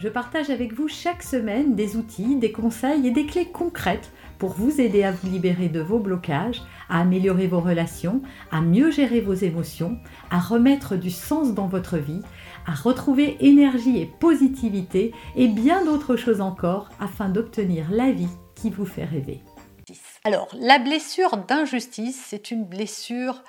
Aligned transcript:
je 0.00 0.08
partage 0.08 0.48
avec 0.48 0.72
vous 0.72 0.88
chaque 0.88 1.22
semaine 1.22 1.74
des 1.74 1.96
outils, 1.96 2.36
des 2.36 2.52
conseils 2.52 3.06
et 3.06 3.10
des 3.10 3.26
clés 3.26 3.44
concrètes 3.44 4.10
pour 4.38 4.54
vous 4.54 4.80
aider 4.80 5.02
à 5.04 5.12
vous 5.12 5.28
libérer 5.28 5.68
de 5.68 5.80
vos 5.80 5.98
blocages, 5.98 6.62
à 6.88 7.00
améliorer 7.00 7.46
vos 7.46 7.60
relations, 7.60 8.22
à 8.50 8.62
mieux 8.62 8.90
gérer 8.90 9.20
vos 9.20 9.34
émotions, 9.34 9.98
à 10.30 10.40
remettre 10.40 10.96
du 10.96 11.10
sens 11.10 11.52
dans 11.52 11.66
votre 11.66 11.98
vie, 11.98 12.22
à 12.66 12.72
retrouver 12.72 13.36
énergie 13.40 13.98
et 14.00 14.06
positivité 14.06 15.12
et 15.36 15.48
bien 15.48 15.84
d'autres 15.84 16.16
choses 16.16 16.40
encore 16.40 16.88
afin 16.98 17.28
d'obtenir 17.28 17.90
la 17.90 18.10
vie 18.10 18.30
qui 18.54 18.70
vous 18.70 18.86
fait 18.86 19.04
rêver. 19.04 19.42
Alors, 20.24 20.48
la 20.58 20.78
blessure 20.78 21.36
d'injustice, 21.36 22.24
c'est 22.26 22.50
une 22.50 22.64
blessure, 22.64 23.42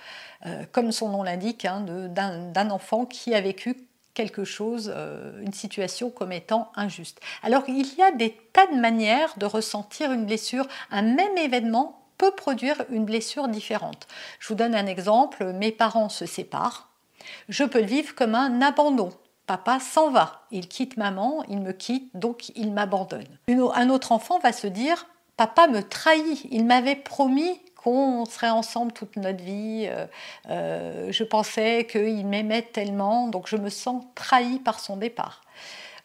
euh, 0.46 0.64
comme 0.74 0.92
son 0.92 1.10
nom 1.10 1.24
l'indique, 1.24 1.64
hein, 1.64 1.86
d'un 1.86 2.70
enfant 2.72 3.06
qui 3.06 3.34
a 3.34 3.40
vécu 3.40 3.78
quelque 4.14 4.44
chose, 4.44 4.92
euh, 4.94 5.42
une 5.42 5.54
situation 5.54 6.10
comme 6.10 6.32
étant 6.32 6.72
injuste. 6.76 7.20
Alors 7.44 7.64
il 7.68 7.88
y 7.98 8.02
a 8.02 8.12
des 8.12 8.38
tas 8.54 8.68
de 8.68 8.80
manières 8.80 9.34
de 9.38 9.46
ressentir 9.46 10.12
une 10.12 10.26
blessure. 10.26 10.68
Un 10.90 11.02
même 11.02 11.38
événement 11.38 12.02
peut 12.18 12.32
produire 12.32 12.84
une 12.90 13.06
blessure 13.06 13.48
différente. 13.48 14.08
Je 14.40 14.48
vous 14.50 14.56
donne 14.56 14.76
un 14.76 14.86
exemple, 14.86 15.54
mes 15.54 15.72
parents 15.72 16.10
se 16.10 16.26
séparent. 16.26 16.90
Je 17.50 17.64
peux 17.64 17.80
le 17.80 17.86
vivre 17.86 18.16
comme 18.16 18.36
un 18.36 18.62
abandon. 18.62 19.12
Papa 19.48 19.80
s'en 19.80 20.12
va, 20.12 20.46
il 20.52 20.68
quitte 20.68 20.98
maman, 20.98 21.44
il 21.50 21.60
me 21.62 21.74
quitte, 21.74 22.10
donc 22.16 22.50
il 22.56 22.72
m'abandonne. 22.72 23.40
Un 23.50 23.90
autre 23.90 24.12
enfant 24.12 24.40
va 24.40 24.54
se 24.54 24.68
dire, 24.68 25.08
papa 25.36 25.68
me 25.68 25.82
trahit, 25.82 26.46
il 26.52 26.64
m'avait 26.66 26.96
promis 26.96 27.60
qu'on 27.84 28.26
serait 28.26 28.50
ensemble 28.50 28.92
toute 28.92 29.16
notre 29.16 29.44
vie. 29.44 29.86
Euh, 29.88 30.06
euh, 30.50 31.12
je 31.12 31.24
pensais 31.24 31.88
qu'il 31.90 32.26
m'aimait 32.28 32.62
tellement, 32.62 33.28
donc 33.28 33.48
je 33.48 33.58
me 33.58 33.70
sens 33.70 34.04
trahi 34.16 34.60
par 34.60 34.80
son 34.80 34.98
départ. 34.98 35.42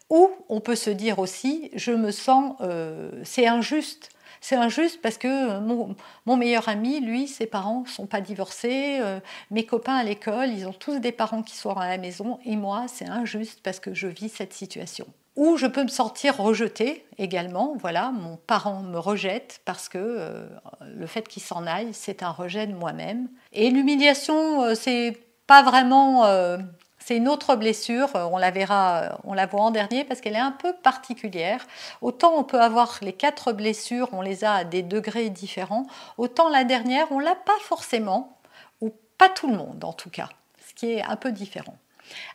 Ou 0.09 0.31
on 0.49 0.61
peut 0.61 0.77
se 0.77 0.91
dire 0.91 1.19
aussi, 1.19 1.71
je 1.75 1.93
me 1.93 2.11
sens, 2.11 2.57
euh, 2.61 3.11
c'est 3.25 3.47
injuste. 3.47 4.11
C'est 4.41 4.55
injuste 4.55 5.01
parce 5.03 5.19
que 5.19 5.59
mon, 5.59 6.37
meilleur 6.37 6.69
ami, 6.69 7.01
lui, 7.01 7.27
ses 7.27 7.47
parents 7.47 7.83
ne 7.83 7.89
sont 7.89 8.07
pas 8.07 8.21
divorcés, 8.21 9.01
mes 9.51 9.65
copains 9.65 9.97
à 9.97 10.05
l'école, 10.05 10.51
ils 10.51 10.69
ont 10.69 10.75
tous 10.75 11.01
des 11.01 11.11
parents 11.11 11.43
qui 11.43 11.57
sont 11.57 11.71
à 11.71 11.89
la 11.89 11.99
maison, 11.99 12.39
et 12.45 12.55
moi, 12.55 12.85
c'est 12.87 13.09
injuste 13.09 13.61
parce 13.65 13.81
que 13.81 13.95
je 13.95 14.07
vis 14.07 14.29
cette 14.29 14.53
situation. 14.53 15.07
Ou 15.37 15.59
je 15.59 15.67
peux 15.67 15.83
me 15.83 15.89
sentir 15.89 16.39
rejetée 16.39 17.05
également. 17.19 17.77
Voilà, 17.79 18.11
mon 18.11 18.37
parent 18.37 18.81
me 18.81 18.99
rejette 18.99 19.61
parce 19.67 19.91
que 19.91 19.99
euh, 19.99 20.47
le 20.95 21.07
fait 21.07 21.29
qu'il 21.29 21.43
s'en 21.43 21.67
aille, 21.67 21.93
c'est 21.93 22.23
un 22.23 22.31
rejet 22.31 22.67
de 22.67 22.75
moi-même. 22.75 23.29
Et 23.53 23.71
l'humiliation, 23.71 24.63
euh, 24.63 24.75
c'est 24.75 25.19
pas 25.47 25.63
vraiment. 25.63 26.25
Euh, 26.25 26.57
c'est 26.99 27.19
une 27.19 27.29
autre 27.29 27.55
blessure, 27.55 28.09
on 28.15 28.37
la 28.37 28.51
verra, 28.51 29.21
on 29.23 29.33
la 29.33 29.47
voit 29.47 29.61
en 29.61 29.71
dernier 29.71 30.03
parce 30.03 30.21
qu'elle 30.21 30.35
est 30.35 30.41
un 30.41 30.51
peu 30.51 30.73
particulière. 30.73 31.65
Autant 32.03 32.33
on 32.35 32.43
peut 32.43 32.61
avoir 32.61 32.99
les 33.01 33.13
quatre 33.13 33.53
blessures, 33.53 34.09
on 34.11 34.23
les 34.23 34.43
a 34.43 34.55
à 34.55 34.65
des 34.65 34.83
degrés 34.83 35.31
différents, 35.31 35.87
autant 36.19 36.49
la 36.49 36.65
dernière, 36.65 37.07
on 37.13 37.21
l'a 37.21 37.37
pas 37.37 37.57
forcément, 37.61 38.41
ou 38.81 38.93
pas 39.19 39.29
tout 39.29 39.47
le 39.47 39.57
monde 39.57 39.85
en 39.85 39.93
tout 39.93 40.11
cas, 40.11 40.29
ce 40.69 40.75
qui 40.75 40.95
est 40.95 41.03
un 41.05 41.15
peu 41.15 41.31
différent. 41.31 41.77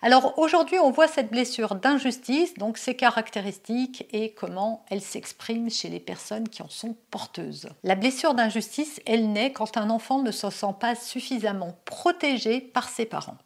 Alors 0.01 0.37
aujourd'hui, 0.37 0.79
on 0.79 0.91
voit 0.91 1.07
cette 1.07 1.31
blessure 1.31 1.75
d'injustice, 1.75 2.53
donc 2.55 2.77
ses 2.77 2.95
caractéristiques 2.95 4.05
et 4.11 4.33
comment 4.33 4.85
elle 4.89 5.01
s'exprime 5.01 5.69
chez 5.69 5.89
les 5.89 5.99
personnes 5.99 6.49
qui 6.49 6.61
en 6.61 6.69
sont 6.69 6.95
porteuses. 7.09 7.69
La 7.83 7.95
blessure 7.95 8.33
d'injustice, 8.33 9.01
elle 9.05 9.31
naît 9.31 9.51
quand 9.51 9.77
un 9.77 9.89
enfant 9.89 10.21
ne 10.21 10.31
se 10.31 10.49
sent 10.49 10.75
pas 10.79 10.95
suffisamment 10.95 11.77
protégé 11.85 12.61
par 12.61 12.89
ses 12.89 13.05
parents. 13.05 13.37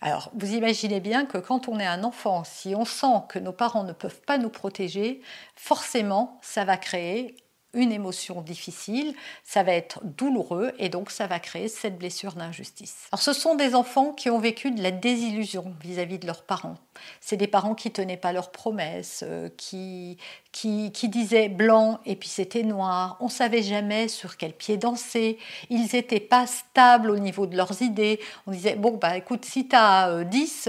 Alors, 0.00 0.30
vous 0.34 0.52
imaginez 0.52 1.00
bien 1.00 1.24
que 1.24 1.38
quand 1.38 1.68
on 1.68 1.80
est 1.80 1.86
un 1.86 2.04
enfant, 2.04 2.44
si 2.44 2.74
on 2.74 2.84
sent 2.84 3.22
que 3.28 3.38
nos 3.38 3.52
parents 3.52 3.84
ne 3.84 3.92
peuvent 3.92 4.20
pas 4.20 4.36
nous 4.36 4.50
protéger, 4.50 5.22
forcément, 5.54 6.38
ça 6.42 6.64
va 6.64 6.76
créer 6.76 7.34
une 7.76 7.92
émotion 7.92 8.40
difficile, 8.40 9.14
ça 9.44 9.62
va 9.62 9.72
être 9.72 10.00
douloureux 10.02 10.72
et 10.78 10.88
donc 10.88 11.12
ça 11.12 11.28
va 11.28 11.38
créer 11.38 11.68
cette 11.68 11.96
blessure 11.96 12.32
d'injustice. 12.32 13.06
Alors 13.12 13.22
ce 13.22 13.32
sont 13.32 13.54
des 13.54 13.76
enfants 13.76 14.12
qui 14.12 14.30
ont 14.30 14.40
vécu 14.40 14.72
de 14.72 14.82
la 14.82 14.90
désillusion 14.90 15.72
vis-à-vis 15.80 16.18
de 16.18 16.26
leurs 16.26 16.42
parents. 16.42 16.78
C'est 17.20 17.36
des 17.36 17.46
parents 17.46 17.74
qui 17.74 17.92
tenaient 17.92 18.16
pas 18.16 18.32
leurs 18.32 18.50
promesses, 18.50 19.22
euh, 19.24 19.48
qui, 19.56 20.16
qui, 20.50 20.90
disaient 20.90 21.48
blanc 21.48 22.00
et 22.04 22.16
puis 22.16 22.28
c'était 22.28 22.64
noir. 22.64 23.16
On 23.20 23.28
savait 23.28 23.62
jamais 23.62 24.08
sur 24.08 24.36
quel 24.36 24.52
pied 24.52 24.76
danser. 24.76 25.38
Ils 25.70 25.88
n'étaient 25.92 26.18
pas 26.18 26.46
stables 26.46 27.10
au 27.10 27.18
niveau 27.18 27.46
de 27.46 27.56
leurs 27.56 27.82
idées. 27.82 28.18
On 28.46 28.50
disait 28.50 28.74
bon 28.74 28.96
bah 28.96 29.16
écoute 29.16 29.44
si 29.44 29.68
tu 29.68 29.76
as 29.76 30.24
10, 30.24 30.68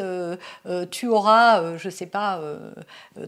tu 0.91 1.07
auras 1.07 1.77
je 1.77 1.87
je 1.87 1.89
sais 1.89 2.05
pas 2.05 2.41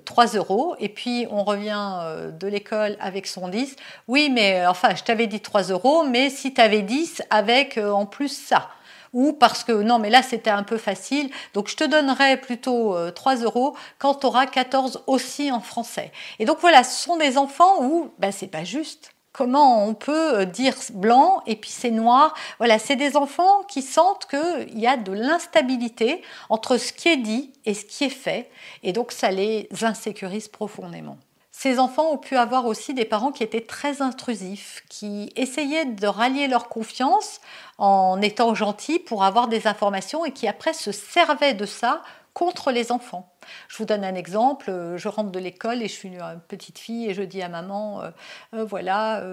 3 0.04 0.26
euros 0.36 0.76
et 0.80 0.90
puis 0.90 1.26
on 1.32 1.44
revient 1.46 2.00
euh, 2.02 2.32
de 2.32 2.48
l'école 2.48 2.98
avec 3.00 3.26
son 3.26 3.48
10 3.48 3.69
oui, 4.08 4.30
mais 4.30 4.62
euh, 4.62 4.70
enfin, 4.70 4.96
je 4.96 5.04
t'avais 5.04 5.28
dit 5.28 5.40
3 5.40 5.64
euros, 5.64 6.04
mais 6.04 6.30
si 6.30 6.54
tu 6.54 6.62
avais 6.62 6.82
10 6.82 7.24
avec 7.30 7.78
euh, 7.78 7.92
en 7.92 8.06
plus 8.06 8.30
ça. 8.30 8.70
Ou 9.12 9.34
parce 9.34 9.64
que 9.64 9.72
non, 9.72 9.98
mais 9.98 10.12
là 10.12 10.22
c'était 10.22 10.52
un 10.52 10.62
peu 10.62 10.78
facile, 10.78 11.32
donc 11.56 11.68
je 11.68 11.76
te 11.76 11.84
donnerai 11.84 12.38
plutôt 12.38 12.96
3 13.12 13.42
euh, 13.42 13.44
euros 13.46 13.76
quand 13.98 14.16
tu 14.16 14.28
auras 14.28 14.46
14 14.46 15.04
aussi 15.08 15.52
en 15.52 15.62
français. 15.62 16.12
Et 16.38 16.46
donc 16.46 16.60
voilà, 16.62 16.84
ce 16.84 17.04
sont 17.04 17.18
des 17.18 17.38
enfants 17.38 17.84
où 17.84 18.12
ben, 18.20 18.32
c'est 18.32 18.48
pas 18.48 18.64
juste. 18.64 19.12
Comment 19.32 19.86
on 19.86 19.94
peut 19.94 20.46
dire 20.46 20.76
blanc 20.94 21.42
et 21.48 21.56
puis 21.56 21.70
c'est 21.70 21.92
noir? 21.92 22.34
Voilà, 22.58 22.78
c'est 22.78 22.96
des 22.96 23.16
enfants 23.16 23.64
qui 23.68 23.82
sentent 23.82 24.28
qu'il 24.28 24.80
y 24.80 24.88
a 24.88 24.98
de 24.98 25.12
l'instabilité 25.12 26.24
entre 26.50 26.78
ce 26.78 26.92
qui 26.94 27.10
est 27.10 27.18
dit 27.18 27.54
et 27.66 27.74
ce 27.74 27.86
qui 27.86 28.06
est 28.06 28.10
fait, 28.10 28.50
et 28.84 28.92
donc 28.92 29.12
ça 29.12 29.32
les 29.32 29.70
insécurise 29.82 30.48
profondément. 30.48 31.18
Ces 31.62 31.78
enfants 31.78 32.14
ont 32.14 32.18
pu 32.18 32.38
avoir 32.38 32.66
aussi 32.66 32.94
des 32.94 33.04
parents 33.04 33.34
qui 33.34 33.44
étaient 33.44 33.60
très 33.60 34.02
intrusifs, 34.02 34.82
qui 34.88 35.30
essayaient 35.36 35.84
de 35.84 36.08
rallier 36.08 36.48
leur 36.48 36.70
confiance 36.70 37.42
en 37.78 38.22
étant 38.22 38.56
gentils 38.56 38.98
pour 38.98 39.26
avoir 39.26 39.50
des 39.50 39.68
informations 39.68 40.24
et 40.24 40.32
qui 40.32 40.48
après 40.48 40.72
se 40.72 40.94
servaient 40.94 41.54
de 41.54 41.66
ça 41.66 42.02
contre 42.34 42.72
les 42.72 42.94
enfants. 42.94 43.30
Je 43.68 43.78
vous 43.78 43.86
donne 43.86 44.04
un 44.04 44.16
exemple. 44.16 44.70
Euh, 44.70 44.98
je 44.98 45.08
rentre 45.08 45.32
de 45.32 45.40
l'école 45.40 45.82
et 45.82 45.88
je 45.88 45.94
suis 45.94 46.10
une 46.10 46.40
petite 46.48 46.80
fille 46.80 47.10
et 47.10 47.14
je 47.14 47.22
dis 47.22 47.42
à 47.42 47.50
maman, 47.50 48.02
euh, 48.02 48.10
euh, 48.54 48.64
voilà, 48.66 49.24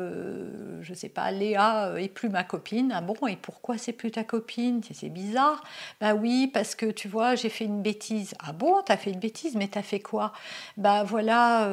je 0.81 0.95
sais 0.95 1.09
pas, 1.09 1.31
Léa 1.31 1.95
est 1.99 2.09
plus 2.09 2.29
ma 2.29 2.45
copine. 2.45 2.93
Ah 2.95 3.01
bon, 3.01 3.15
et 3.27 3.37
pourquoi 3.37 3.79
c'est 3.79 3.93
plus 3.93 4.11
ta 4.11 4.25
copine? 4.25 4.81
C'est 4.93 5.09
bizarre. 5.09 5.63
Bah 6.01 6.15
oui, 6.15 6.51
parce 6.53 6.75
que 6.75 6.87
tu 6.87 7.09
vois, 7.09 7.35
j'ai 7.35 7.49
fait 7.49 7.65
une 7.65 7.83
bêtise. 7.83 8.35
Ah 8.45 8.53
bon, 8.53 8.83
t'as 8.85 8.97
fait 8.97 9.11
une 9.11 9.21
bêtise, 9.21 9.57
mais 9.57 9.69
t'as 9.69 9.83
fait 9.83 10.01
quoi? 10.01 10.33
Bah 10.77 11.05
voilà, 11.05 11.69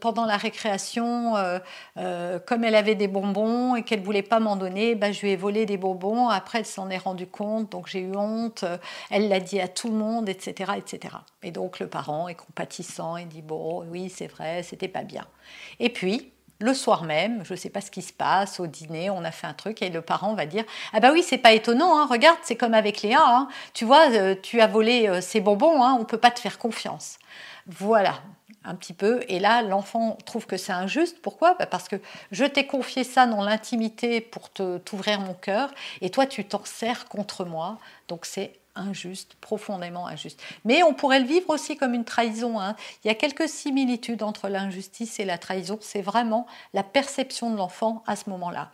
pendant 0.00 0.24
la 0.24 0.36
récréation, 0.36 1.34
comme 1.94 2.64
elle 2.64 2.74
avait 2.74 2.94
des 2.94 3.08
bonbons 3.08 3.76
et 3.76 3.82
qu'elle 3.82 4.02
voulait 4.02 4.22
pas 4.22 4.40
m'en 4.40 4.56
donner, 4.56 4.94
bah, 4.94 5.12
je 5.12 5.20
lui 5.22 5.30
ai 5.30 5.36
volé 5.36 5.66
des 5.66 5.76
bonbons. 5.76 6.28
Après, 6.28 6.58
elle 6.58 6.66
s'en 6.66 6.90
est 6.90 6.98
rendue 6.98 7.26
compte, 7.26 7.70
donc 7.72 7.88
j'ai 7.88 8.00
eu 8.00 8.16
honte. 8.16 8.64
Elle 9.10 9.28
l'a 9.28 9.40
dit 9.40 9.60
à 9.60 9.68
tout 9.68 9.88
le 9.88 9.96
monde, 9.96 10.28
etc., 10.28 10.72
etc. 10.76 11.16
Et 11.42 11.50
donc 11.50 11.78
le 11.78 11.85
parent 11.86 12.28
est 12.28 12.34
compatissant 12.34 13.16
et 13.16 13.24
dit 13.24 13.42
bon, 13.42 13.84
oui, 13.90 14.10
c'est 14.10 14.26
vrai, 14.26 14.62
c'était 14.62 14.88
pas 14.88 15.02
bien. 15.02 15.26
Et 15.80 15.90
puis, 15.90 16.32
le 16.58 16.72
soir 16.72 17.04
même, 17.04 17.44
je 17.44 17.54
sais 17.54 17.68
pas 17.68 17.80
ce 17.80 17.90
qui 17.90 18.02
se 18.02 18.12
passe, 18.12 18.60
au 18.60 18.66
dîner, 18.66 19.10
on 19.10 19.24
a 19.24 19.30
fait 19.30 19.46
un 19.46 19.52
truc 19.52 19.82
et 19.82 19.90
le 19.90 20.00
parent 20.00 20.34
va 20.34 20.46
dire 20.46 20.64
Ah 20.92 21.00
bah 21.00 21.10
oui, 21.12 21.22
c'est 21.22 21.38
pas 21.38 21.52
étonnant, 21.52 21.98
hein, 21.98 22.06
regarde, 22.10 22.38
c'est 22.42 22.56
comme 22.56 22.74
avec 22.74 23.02
Léa, 23.02 23.20
hein. 23.20 23.48
tu 23.74 23.84
vois, 23.84 24.10
euh, 24.10 24.34
tu 24.42 24.60
as 24.60 24.66
volé 24.66 25.08
euh, 25.08 25.20
ces 25.20 25.40
bonbons, 25.40 25.82
hein, 25.82 25.96
on 26.00 26.04
peut 26.04 26.18
pas 26.18 26.30
te 26.30 26.40
faire 26.40 26.58
confiance. 26.58 27.18
Voilà, 27.66 28.14
un 28.64 28.74
petit 28.74 28.92
peu. 28.92 29.20
Et 29.28 29.38
là, 29.38 29.62
l'enfant 29.62 30.16
trouve 30.24 30.46
que 30.46 30.56
c'est 30.56 30.72
injuste. 30.72 31.20
Pourquoi? 31.22 31.54
Bah, 31.54 31.66
Parce 31.66 31.88
que 31.88 31.96
je 32.30 32.44
t'ai 32.44 32.66
confié 32.66 33.04
ça 33.04 33.26
dans 33.26 33.42
l'intimité 33.42 34.20
pour 34.20 34.50
t'ouvrir 34.50 35.20
mon 35.20 35.34
cœur 35.34 35.70
et 36.00 36.10
toi, 36.10 36.26
tu 36.26 36.44
t'en 36.44 36.64
sers 36.64 37.06
contre 37.06 37.44
moi. 37.44 37.78
Donc 38.08 38.24
c'est 38.24 38.52
injuste, 38.76 39.36
profondément 39.40 40.06
injuste. 40.06 40.40
Mais 40.64 40.82
on 40.82 40.94
pourrait 40.94 41.20
le 41.20 41.26
vivre 41.26 41.50
aussi 41.50 41.76
comme 41.76 41.94
une 41.94 42.04
trahison. 42.04 42.60
Hein. 42.60 42.76
Il 43.04 43.08
y 43.08 43.10
a 43.10 43.14
quelques 43.14 43.48
similitudes 43.48 44.22
entre 44.22 44.48
l'injustice 44.48 45.18
et 45.20 45.24
la 45.24 45.38
trahison. 45.38 45.78
C'est 45.80 46.02
vraiment 46.02 46.46
la 46.74 46.82
perception 46.82 47.50
de 47.50 47.56
l'enfant 47.56 48.02
à 48.06 48.16
ce 48.16 48.30
moment-là. 48.30 48.70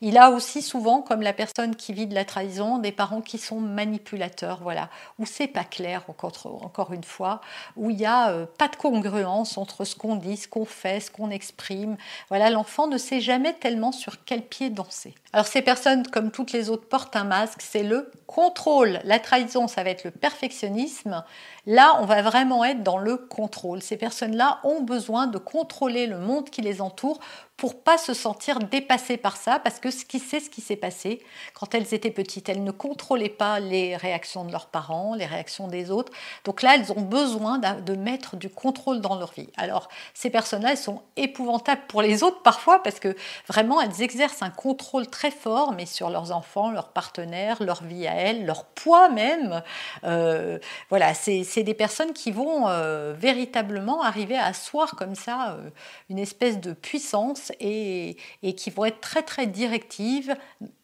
Il 0.00 0.18
a 0.18 0.30
aussi 0.30 0.62
souvent, 0.62 1.02
comme 1.02 1.22
la 1.22 1.32
personne 1.32 1.76
qui 1.76 1.92
vit 1.92 2.06
de 2.06 2.14
la 2.14 2.24
trahison, 2.24 2.78
des 2.78 2.92
parents 2.92 3.20
qui 3.20 3.38
sont 3.38 3.60
manipulateurs, 3.60 4.60
voilà, 4.62 4.90
où 5.18 5.26
c'est 5.26 5.48
pas 5.48 5.64
clair, 5.64 6.04
encore, 6.08 6.92
une 6.92 7.04
fois, 7.04 7.40
où 7.76 7.90
il 7.90 7.96
n'y 7.96 8.06
a 8.06 8.30
euh, 8.30 8.46
pas 8.58 8.68
de 8.68 8.76
congruence 8.76 9.58
entre 9.58 9.84
ce 9.84 9.96
qu'on 9.96 10.16
dit, 10.16 10.36
ce 10.36 10.48
qu'on 10.48 10.64
fait, 10.64 11.00
ce 11.00 11.10
qu'on 11.10 11.30
exprime. 11.30 11.96
Voilà, 12.28 12.50
l'enfant 12.50 12.86
ne 12.86 12.98
sait 12.98 13.20
jamais 13.20 13.54
tellement 13.54 13.92
sur 13.92 14.24
quel 14.24 14.42
pied 14.42 14.70
danser. 14.70 15.14
Alors 15.32 15.46
ces 15.46 15.62
personnes, 15.62 16.06
comme 16.06 16.30
toutes 16.30 16.52
les 16.52 16.70
autres, 16.70 16.86
portent 16.86 17.16
un 17.16 17.24
masque, 17.24 17.60
c'est 17.60 17.82
le 17.82 18.10
contrôle. 18.28 19.00
La 19.04 19.18
trahison, 19.18 19.43
ça 19.48 19.82
va 19.82 19.90
être 19.90 20.04
le 20.04 20.10
perfectionnisme. 20.10 21.24
Là, 21.66 21.96
on 22.00 22.04
va 22.04 22.22
vraiment 22.22 22.64
être 22.64 22.82
dans 22.82 22.98
le 22.98 23.16
contrôle. 23.16 23.82
Ces 23.82 23.96
personnes-là 23.96 24.60
ont 24.64 24.82
besoin 24.82 25.26
de 25.26 25.38
contrôler 25.38 26.06
le 26.06 26.18
monde 26.18 26.50
qui 26.50 26.62
les 26.62 26.80
entoure 26.80 27.20
pour 27.56 27.82
pas 27.82 27.98
se 27.98 28.14
sentir 28.14 28.58
dépassées 28.58 29.16
par 29.16 29.36
ça, 29.36 29.58
parce 29.58 29.78
que 29.78 29.90
ce 29.90 30.04
qui 30.04 30.18
sait 30.18 30.40
ce 30.40 30.50
qui 30.50 30.60
s'est 30.60 30.76
passé 30.76 31.22
quand 31.54 31.74
elles 31.74 31.94
étaient 31.94 32.10
petites, 32.10 32.48
elles 32.48 32.64
ne 32.64 32.72
contrôlaient 32.72 33.28
pas 33.28 33.60
les 33.60 33.96
réactions 33.96 34.44
de 34.44 34.52
leurs 34.52 34.66
parents, 34.66 35.14
les 35.14 35.26
réactions 35.26 35.68
des 35.68 35.90
autres. 35.90 36.12
Donc 36.44 36.62
là, 36.62 36.74
elles 36.74 36.92
ont 36.92 37.02
besoin 37.02 37.58
de 37.58 37.94
mettre 37.94 38.36
du 38.36 38.50
contrôle 38.50 39.00
dans 39.00 39.16
leur 39.16 39.32
vie. 39.32 39.48
Alors 39.56 39.88
ces 40.14 40.30
personnes-là, 40.30 40.72
elles 40.72 40.78
sont 40.78 41.02
épouvantables 41.16 41.82
pour 41.88 42.02
les 42.02 42.22
autres 42.22 42.42
parfois, 42.42 42.82
parce 42.82 42.98
que 42.98 43.16
vraiment, 43.48 43.80
elles 43.80 44.02
exercent 44.02 44.42
un 44.42 44.50
contrôle 44.50 45.06
très 45.06 45.30
fort, 45.30 45.72
mais 45.72 45.86
sur 45.86 46.10
leurs 46.10 46.32
enfants, 46.32 46.70
leurs 46.70 46.88
partenaires, 46.88 47.62
leur 47.62 47.82
vie 47.82 48.06
à 48.06 48.14
elles, 48.14 48.44
leur 48.46 48.64
poids 48.64 49.08
même. 49.08 49.62
Euh, 50.04 50.58
voilà, 50.90 51.14
c'est 51.14 51.62
des 51.62 51.74
personnes 51.74 52.12
qui 52.12 52.30
vont 52.30 52.68
euh, 52.68 53.14
véritablement 53.16 54.02
arriver 54.02 54.36
à 54.36 54.46
asseoir 54.46 54.96
comme 54.96 55.14
ça 55.14 55.52
euh, 55.52 55.70
une 56.10 56.18
espèce 56.18 56.60
de 56.60 56.72
puissance 56.72 57.43
et, 57.60 58.16
qui 58.56 58.70
vont 58.70 58.84
être 58.84 59.00
très 59.00 59.22
très 59.22 59.46
directives 59.46 60.36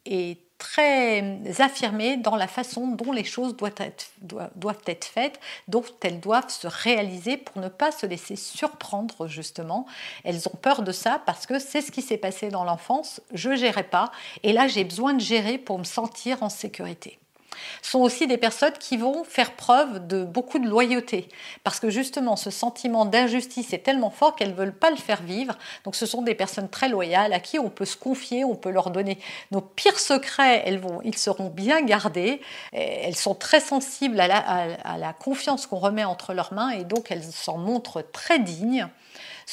et 0.06 0.38
très 0.58 1.40
affirmées 1.60 2.18
dans 2.18 2.36
la 2.36 2.46
façon 2.46 2.88
dont 2.88 3.12
les 3.12 3.24
choses 3.24 3.56
doivent 3.56 3.72
être, 3.78 4.10
doivent 4.20 4.82
être 4.86 5.06
faites, 5.06 5.40
dont 5.68 5.84
elles 6.02 6.20
doivent 6.20 6.50
se 6.50 6.66
réaliser 6.66 7.38
pour 7.38 7.62
ne 7.62 7.68
pas 7.68 7.92
se 7.92 8.04
laisser 8.04 8.36
surprendre 8.36 9.26
justement. 9.26 9.86
Elles 10.22 10.48
ont 10.48 10.56
peur 10.60 10.82
de 10.82 10.92
ça 10.92 11.22
parce 11.24 11.46
que 11.46 11.58
c'est 11.58 11.80
ce 11.80 11.90
qui 11.90 12.02
s'est 12.02 12.18
passé 12.18 12.50
dans 12.50 12.64
l'enfance, 12.64 13.22
je 13.32 13.56
gérais 13.56 13.84
pas 13.84 14.12
et 14.42 14.52
là 14.52 14.68
j'ai 14.68 14.84
besoin 14.84 15.14
de 15.14 15.20
gérer 15.20 15.56
pour 15.56 15.78
me 15.78 15.84
sentir 15.84 16.42
en 16.42 16.50
sécurité 16.50 17.18
sont 17.82 18.00
aussi 18.00 18.26
des 18.26 18.36
personnes 18.36 18.72
qui 18.78 18.96
vont 18.96 19.24
faire 19.24 19.52
preuve 19.52 20.06
de 20.06 20.24
beaucoup 20.24 20.58
de 20.58 20.68
loyauté. 20.68 21.28
Parce 21.64 21.80
que 21.80 21.90
justement, 21.90 22.36
ce 22.36 22.50
sentiment 22.50 23.04
d'injustice 23.04 23.72
est 23.72 23.78
tellement 23.78 24.10
fort 24.10 24.36
qu'elles 24.36 24.50
ne 24.50 24.54
veulent 24.54 24.76
pas 24.76 24.90
le 24.90 24.96
faire 24.96 25.22
vivre. 25.22 25.56
Donc 25.84 25.96
ce 25.96 26.06
sont 26.06 26.22
des 26.22 26.34
personnes 26.34 26.68
très 26.68 26.88
loyales 26.88 27.32
à 27.32 27.40
qui 27.40 27.58
on 27.58 27.70
peut 27.70 27.84
se 27.84 27.96
confier, 27.96 28.44
on 28.44 28.56
peut 28.56 28.70
leur 28.70 28.90
donner 28.90 29.18
nos 29.50 29.60
pires 29.60 29.98
secrets, 29.98 30.62
elles 30.64 30.78
vont, 30.78 31.00
ils 31.04 31.16
seront 31.16 31.48
bien 31.48 31.82
gardés. 31.82 32.40
Elles 32.72 33.16
sont 33.16 33.34
très 33.34 33.60
sensibles 33.60 34.20
à 34.20 34.28
la, 34.28 34.38
à 34.84 34.98
la 34.98 35.12
confiance 35.12 35.66
qu'on 35.66 35.78
remet 35.78 36.04
entre 36.04 36.34
leurs 36.34 36.52
mains 36.52 36.70
et 36.70 36.84
donc 36.84 37.10
elles 37.10 37.24
s'en 37.24 37.58
montrent 37.58 38.02
très 38.02 38.38
dignes. 38.38 38.88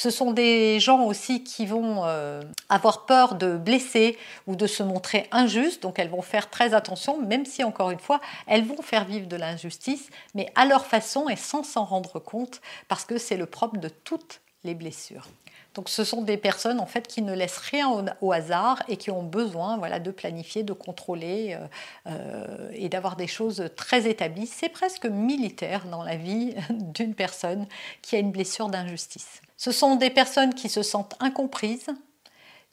Ce 0.00 0.10
sont 0.10 0.30
des 0.30 0.78
gens 0.78 1.02
aussi 1.02 1.42
qui 1.42 1.66
vont 1.66 2.04
euh, 2.04 2.40
avoir 2.68 3.04
peur 3.04 3.34
de 3.34 3.56
blesser 3.56 4.16
ou 4.46 4.54
de 4.54 4.68
se 4.68 4.84
montrer 4.84 5.26
injustes, 5.32 5.82
donc 5.82 5.98
elles 5.98 6.08
vont 6.08 6.22
faire 6.22 6.50
très 6.50 6.72
attention, 6.72 7.20
même 7.20 7.44
si 7.44 7.64
encore 7.64 7.90
une 7.90 7.98
fois, 7.98 8.20
elles 8.46 8.64
vont 8.64 8.80
faire 8.80 9.04
vivre 9.04 9.26
de 9.26 9.34
l'injustice, 9.34 10.08
mais 10.36 10.52
à 10.54 10.66
leur 10.66 10.86
façon 10.86 11.28
et 11.28 11.34
sans 11.34 11.64
s'en 11.64 11.84
rendre 11.84 12.20
compte, 12.20 12.60
parce 12.86 13.04
que 13.04 13.18
c'est 13.18 13.36
le 13.36 13.46
propre 13.46 13.78
de 13.78 13.88
toutes 13.88 14.40
les 14.62 14.76
blessures. 14.76 15.26
Donc 15.74 15.88
ce 15.88 16.02
sont 16.02 16.22
des 16.22 16.36
personnes 16.36 16.80
en 16.80 16.86
fait 16.86 17.06
qui 17.06 17.22
ne 17.22 17.32
laissent 17.32 17.58
rien 17.58 18.04
au, 18.20 18.32
hasard 18.32 18.82
et 18.88 18.96
qui 18.96 19.10
ont 19.10 19.22
besoin 19.22 19.76
voilà, 19.76 20.00
de 20.00 20.10
planifier, 20.10 20.62
de 20.62 20.72
contrôler 20.72 21.54
euh, 21.54 21.66
euh, 22.08 22.70
et 22.72 22.88
d'avoir 22.88 23.16
des 23.16 23.26
choses 23.26 23.70
très 23.76 24.08
établies. 24.08 24.46
C'est 24.46 24.70
presque 24.70 25.06
militaire 25.06 25.86
dans 25.86 26.02
la 26.02 26.16
vie 26.16 26.54
d'une 26.70 27.14
personne 27.14 27.66
qui 28.02 28.16
a 28.16 28.18
une 28.18 28.32
blessure 28.32 28.68
d'injustice. 28.68 29.40
Ce 29.56 29.72
sont 29.72 29.96
des 29.96 30.10
personnes 30.10 30.54
qui 30.54 30.68
se 30.68 30.82
sentent 30.82 31.16
incomprises, 31.20 31.88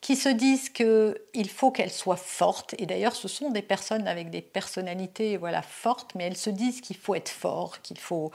qui 0.02 0.16
se 0.16 0.30
disent 0.30 0.70
qu'il 0.70 1.50
faut 1.50 1.72
qu'elles 1.72 1.92
soient 1.92 2.16
fortes. 2.16 2.76
Et 2.78 2.86
d'ailleurs, 2.86 3.16
ce 3.16 3.28
sont 3.28 3.50
des 3.50 3.64
personnes 3.64 4.08
avec 4.08 4.30
des 4.30 4.42
personnalités 4.42 5.36
voilà, 5.38 5.64
fortes, 5.64 6.14
mais 6.14 6.26
elles 6.26 6.38
se 6.38 6.52
disent 6.52 6.82
qu'il 6.82 6.98
faut 6.98 7.16
être 7.16 7.30
fort, 7.30 7.82
qu'il 7.82 7.98
faut... 7.98 8.32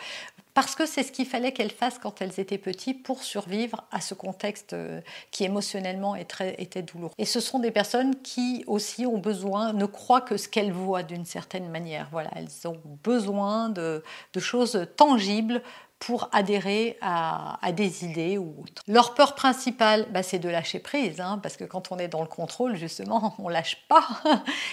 Parce 0.54 0.74
que 0.74 0.86
c'est 0.86 1.02
ce 1.02 1.12
qu'il 1.12 1.26
fallait 1.26 1.52
qu'elles 1.52 1.70
fassent 1.70 1.98
quand 1.98 2.20
elles 2.22 2.40
étaient 2.40 2.58
petites 2.58 3.02
pour 3.02 3.22
survivre 3.22 3.84
à 3.92 4.00
ce 4.00 4.14
contexte 4.14 4.72
euh, 4.72 5.00
qui 5.30 5.44
émotionnellement 5.44 6.16
était 6.16 6.82
douloureux. 6.82 7.14
Et 7.18 7.24
ce 7.24 7.40
sont 7.40 7.58
des 7.58 7.70
personnes 7.70 8.20
qui 8.22 8.64
aussi 8.66 9.06
ont 9.06 9.18
besoin, 9.18 9.72
ne 9.72 9.86
croient 9.86 10.20
que 10.20 10.36
ce 10.36 10.48
qu'elles 10.48 10.72
voient 10.72 11.02
d'une 11.02 11.24
certaine 11.24 11.68
manière. 11.68 12.08
Voilà, 12.10 12.30
elles 12.34 12.68
ont 12.68 12.80
besoin 13.04 13.68
de, 13.68 14.02
choses 14.38 14.86
tangibles 14.96 15.62
pour 15.98 16.30
adhérer 16.32 16.96
à, 17.02 17.58
des 17.72 18.06
idées 18.06 18.38
ou 18.38 18.62
autres. 18.62 18.82
Leur 18.88 19.12
peur 19.12 19.34
principale, 19.34 20.06
bah, 20.10 20.22
c'est 20.22 20.38
de 20.38 20.48
lâcher 20.48 20.78
prise, 20.78 21.20
hein, 21.20 21.38
parce 21.42 21.58
que 21.58 21.64
quand 21.64 21.92
on 21.92 21.98
est 21.98 22.08
dans 22.08 22.22
le 22.22 22.26
contrôle, 22.26 22.74
justement, 22.76 23.34
on 23.38 23.48
lâche 23.48 23.84
pas. 23.86 24.06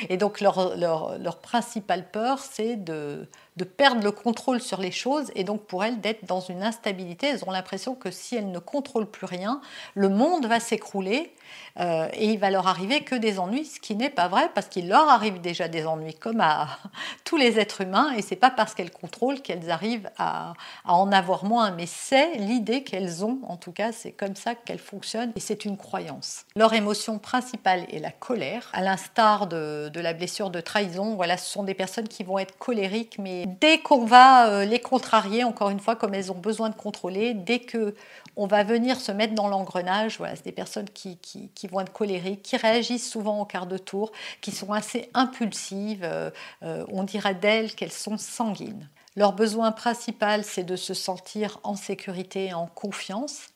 Et 0.09 0.15
donc 0.15 0.39
leur, 0.39 0.77
leur, 0.77 1.19
leur 1.19 1.39
principale 1.39 2.09
peur, 2.09 2.39
c'est 2.39 2.77
de, 2.77 3.27
de 3.57 3.63
perdre 3.63 4.03
le 4.03 4.11
contrôle 4.11 4.61
sur 4.61 4.79
les 4.79 4.91
choses 4.91 5.31
et 5.35 5.43
donc 5.43 5.63
pour 5.63 5.83
elles 5.83 5.99
d'être 5.99 6.25
dans 6.25 6.39
une 6.39 6.61
instabilité. 6.61 7.27
Elles 7.27 7.43
ont 7.47 7.51
l'impression 7.51 7.95
que 7.95 8.11
si 8.11 8.35
elles 8.35 8.51
ne 8.51 8.59
contrôlent 8.59 9.09
plus 9.09 9.25
rien, 9.25 9.61
le 9.95 10.09
monde 10.09 10.45
va 10.45 10.59
s'écrouler 10.59 11.33
euh, 11.79 12.07
et 12.13 12.25
il 12.25 12.39
va 12.39 12.51
leur 12.51 12.67
arriver 12.67 13.01
que 13.01 13.15
des 13.15 13.39
ennuis, 13.39 13.65
ce 13.65 13.79
qui 13.79 13.95
n'est 13.95 14.11
pas 14.11 14.27
vrai 14.27 14.49
parce 14.53 14.67
qu'il 14.67 14.87
leur 14.87 15.09
arrive 15.09 15.41
déjà 15.41 15.67
des 15.67 15.87
ennuis 15.87 16.13
comme 16.13 16.39
à 16.39 16.67
tous 17.23 17.37
les 17.37 17.59
êtres 17.59 17.81
humains 17.81 18.13
et 18.15 18.21
c'est 18.21 18.35
pas 18.35 18.51
parce 18.51 18.75
qu'elles 18.75 18.91
contrôlent 18.91 19.41
qu'elles 19.41 19.71
arrivent 19.71 20.09
à, 20.19 20.53
en 20.85 21.11
avoir 21.11 21.43
moins, 21.43 21.71
mais 21.71 21.87
c'est 21.87 22.35
l'idée 22.35 22.83
qu'elles 22.83 23.25
ont, 23.25 23.39
en 23.47 23.57
tout 23.57 23.71
cas 23.71 23.91
c'est 23.91 24.11
comme 24.11 24.35
ça 24.35 24.53
qu'elles 24.53 24.77
fonctionnent 24.77 25.31
et 25.35 25.39
c'est 25.39 25.65
une 25.65 25.77
croyance. 25.77 26.45
Leur 26.55 26.73
émotion 26.73 27.17
principale 27.17 27.85
est 27.91 27.99
la 27.99 28.11
colère, 28.11 28.69
à 28.73 28.81
l'instar 28.81 29.47
de, 29.47 29.89
de 29.91 29.99
la 29.99 30.13
blessure 30.13 30.51
de 30.51 30.61
trahison. 30.61 31.15
Voilà, 31.15 31.37
ce 31.37 31.49
sont 31.49 31.63
des 31.63 31.73
personnes 31.73 32.07
qui 32.07 32.23
vont 32.23 32.37
être 32.37 32.57
colériques 32.59 33.17
mais 33.17 33.46
dès 33.59 33.79
qu'on 33.79 34.05
va 34.05 34.49
euh, 34.49 34.65
les 34.65 34.79
contrarier, 34.79 35.43
encore 35.43 35.69
une 35.69 35.79
fois, 35.79 35.95
comme 35.95 36.13
elles 36.13 36.31
ont 36.31 36.37
besoin 36.37 36.69
de 36.69 36.75
contrôler, 36.75 37.33
dès 37.33 37.59
que 37.59 37.95
on 38.35 38.45
va 38.45 38.63
venir 38.63 38.99
se 38.99 39.11
mettre 39.11 39.33
dans 39.33 39.47
l'engrenage, 39.47 40.17
voilà, 40.19 40.35
c'est 40.35 40.45
des 40.45 40.51
personnes 40.51 40.89
qui, 40.93 41.17
vont 41.71 41.79
être 41.79 41.91
colériques, 41.91 42.43
qui 42.43 42.55
réagissent 42.55 43.09
souvent 43.09 43.41
au 43.41 43.45
quart 43.45 43.65
de 43.65 43.77
tour, 43.77 44.11
qui 44.41 44.51
sont 44.51 44.71
assez 44.73 45.09
impulsives, 45.13 46.03
euh, 46.03 46.29
euh, 46.63 46.85
on 46.91 47.03
dirait 47.03 47.35
d'elles 47.35 47.73
qu'elles 47.73 47.91
sont 47.91 48.17
sanguines. 48.17 48.87
Leur 49.17 49.33
besoin 49.33 49.71
principal, 49.71 50.43
c'est 50.43 50.63
de 50.63 50.75
se 50.75 50.93
sentir 50.93 51.59
en 51.63 51.75
sécurité, 51.75 52.53
en 52.53 52.67
confiance. 52.67 53.47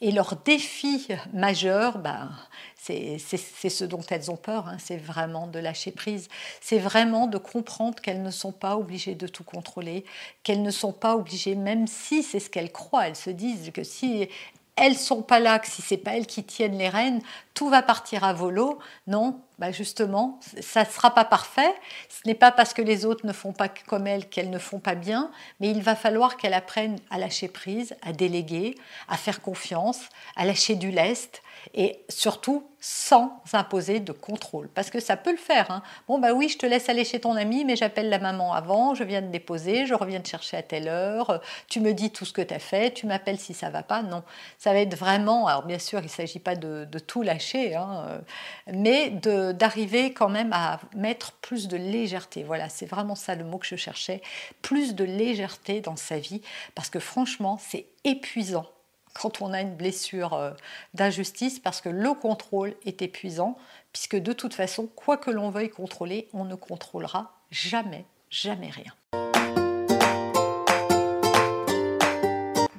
Et 0.00 0.12
leur 0.12 0.36
défi 0.36 1.08
majeur, 1.32 1.98
ben, 1.98 2.30
c'est 2.76 3.18
ce 3.18 3.84
dont 3.84 4.00
elles 4.10 4.30
ont 4.30 4.36
peur, 4.36 4.68
hein. 4.68 4.76
c'est 4.78 4.96
vraiment 4.96 5.48
de 5.48 5.58
lâcher 5.58 5.90
prise, 5.90 6.28
c'est 6.60 6.78
vraiment 6.78 7.26
de 7.26 7.36
comprendre 7.36 8.00
qu'elles 8.00 8.22
ne 8.22 8.30
sont 8.30 8.52
pas 8.52 8.76
obligées 8.76 9.16
de 9.16 9.26
tout 9.26 9.42
contrôler, 9.42 10.04
qu'elles 10.44 10.62
ne 10.62 10.70
sont 10.70 10.92
pas 10.92 11.16
obligées, 11.16 11.56
même 11.56 11.88
si 11.88 12.22
c'est 12.22 12.38
ce 12.38 12.48
qu'elles 12.48 12.70
croient, 12.70 13.08
elles 13.08 13.16
se 13.16 13.30
disent 13.30 13.72
que 13.72 13.82
si 13.82 14.28
elles 14.76 14.96
sont 14.96 15.22
pas 15.22 15.40
là, 15.40 15.58
que 15.58 15.66
si 15.66 15.82
c'est 15.82 15.96
pas 15.96 16.16
elles 16.16 16.28
qui 16.28 16.44
tiennent 16.44 16.78
les 16.78 16.88
rênes, 16.88 17.20
tout 17.54 17.68
va 17.68 17.82
partir 17.82 18.22
à 18.22 18.32
volo. 18.32 18.78
Non, 19.08 19.40
bah 19.58 19.72
justement, 19.72 20.38
ça 20.60 20.84
ne 20.84 20.88
sera 20.88 21.14
pas 21.14 21.24
parfait. 21.24 21.74
Ce 22.08 22.26
n'est 22.26 22.34
pas 22.34 22.52
parce 22.52 22.74
que 22.74 22.82
les 22.82 23.04
autres 23.04 23.26
ne 23.26 23.32
font 23.32 23.52
pas 23.52 23.68
comme 23.68 24.06
elles 24.06 24.28
qu'elles 24.28 24.50
ne 24.50 24.58
font 24.58 24.78
pas 24.78 24.94
bien, 24.94 25.30
mais 25.60 25.70
il 25.70 25.82
va 25.82 25.96
falloir 25.96 26.36
qu'elles 26.36 26.54
apprennent 26.54 26.98
à 27.10 27.18
lâcher 27.18 27.48
prise, 27.48 27.96
à 28.02 28.12
déléguer, 28.12 28.76
à 29.08 29.16
faire 29.16 29.40
confiance, 29.42 30.00
à 30.36 30.44
lâcher 30.44 30.76
du 30.76 30.90
lest, 30.90 31.42
et 31.74 32.04
surtout 32.08 32.64
sans 32.80 33.42
imposer 33.52 33.98
de 33.98 34.12
contrôle. 34.12 34.68
Parce 34.68 34.90
que 34.90 35.00
ça 35.00 35.16
peut 35.16 35.32
le 35.32 35.36
faire. 35.36 35.70
Hein. 35.70 35.82
Bon, 36.06 36.18
bah 36.18 36.32
oui, 36.32 36.48
je 36.48 36.58
te 36.58 36.66
laisse 36.66 36.88
aller 36.88 37.04
chez 37.04 37.20
ton 37.20 37.34
ami, 37.34 37.64
mais 37.64 37.74
j'appelle 37.74 38.08
la 38.08 38.18
maman 38.18 38.54
avant, 38.54 38.94
je 38.94 39.02
viens 39.02 39.20
te 39.20 39.26
déposer, 39.26 39.84
je 39.86 39.94
reviens 39.94 40.20
te 40.20 40.28
chercher 40.28 40.58
à 40.58 40.62
telle 40.62 40.86
heure, 40.86 41.40
tu 41.68 41.80
me 41.80 41.92
dis 41.92 42.10
tout 42.10 42.24
ce 42.24 42.32
que 42.32 42.42
tu 42.42 42.54
as 42.54 42.60
fait, 42.60 42.92
tu 42.92 43.06
m'appelles 43.06 43.38
si 43.38 43.52
ça 43.52 43.70
va 43.70 43.82
pas. 43.82 44.02
Non, 44.02 44.22
ça 44.58 44.72
va 44.72 44.78
être 44.78 44.96
vraiment, 44.96 45.48
alors 45.48 45.64
bien 45.64 45.78
sûr, 45.80 45.98
il 46.00 46.04
ne 46.04 46.08
s'agit 46.08 46.38
pas 46.38 46.54
de, 46.54 46.86
tout 47.06 47.22
lâcher, 47.22 47.74
hein, 47.74 48.20
mais 48.68 49.10
d'arriver 49.52 50.12
quand 50.12 50.28
même 50.28 50.52
à 50.52 50.80
mettre 50.96 51.32
plus 51.32 51.68
de 51.68 51.76
légèreté. 51.76 52.42
Voilà, 52.42 52.68
c'est 52.68 52.86
vraiment 52.86 53.14
ça 53.14 53.34
le 53.34 53.44
mot 53.44 53.58
que 53.58 53.66
je 53.66 53.76
cherchais, 53.76 54.22
plus 54.62 54.94
de 54.94 55.04
légèreté 55.04 55.80
dans 55.80 55.96
sa 55.96 56.18
vie, 56.18 56.42
parce 56.74 56.90
que 56.90 56.98
franchement, 56.98 57.58
c'est 57.60 57.86
épuisant 58.04 58.66
quand 59.14 59.42
on 59.42 59.52
a 59.52 59.60
une 59.60 59.74
blessure 59.74 60.34
euh, 60.34 60.52
d'injustice 60.94 61.58
parce 61.58 61.80
que 61.80 61.88
le 61.88 62.14
contrôle 62.14 62.74
est 62.86 63.02
épuisant, 63.02 63.56
puisque 63.92 64.16
de 64.16 64.32
toute 64.32 64.54
façon, 64.54 64.86
quoi 64.86 65.16
que 65.16 65.30
l'on 65.30 65.50
veuille 65.50 65.70
contrôler, 65.70 66.28
on 66.32 66.44
ne 66.44 66.54
contrôlera 66.54 67.32
jamais 67.50 68.04
jamais 68.30 68.70
rien. 68.70 68.92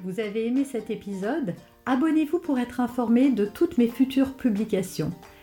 Vous 0.02 0.20
avez 0.20 0.46
aimé 0.46 0.64
cet 0.64 0.90
épisode? 0.90 1.54
Abonnez-vous 1.86 2.38
pour 2.38 2.58
être 2.58 2.80
informé 2.80 3.30
de 3.30 3.44
toutes 3.44 3.78
mes 3.78 3.88
futures 3.88 4.34
publications. 4.34 5.12